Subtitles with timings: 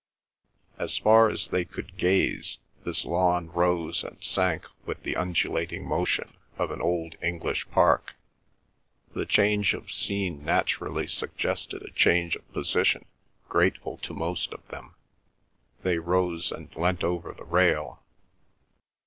[0.79, 6.37] As far as they could gaze, this lawn rose and sank with the undulating motion
[6.57, 8.15] of an old English park.
[9.13, 13.05] The change of scene naturally suggested a change of position,
[13.47, 14.95] grateful to most of them.
[15.83, 18.01] They rose and leant over the rail.